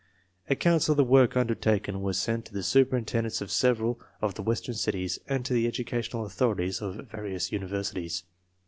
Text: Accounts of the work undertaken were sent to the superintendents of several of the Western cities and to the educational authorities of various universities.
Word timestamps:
Accounts 0.49 0.89
of 0.89 0.97
the 0.97 1.03
work 1.03 1.37
undertaken 1.37 2.01
were 2.01 2.13
sent 2.13 2.45
to 2.45 2.53
the 2.53 2.63
superintendents 2.63 3.39
of 3.39 3.51
several 3.51 3.99
of 4.19 4.33
the 4.33 4.41
Western 4.41 4.73
cities 4.73 5.19
and 5.27 5.45
to 5.45 5.53
the 5.53 5.67
educational 5.67 6.25
authorities 6.25 6.81
of 6.81 7.07
various 7.11 7.51
universities. 7.51 8.23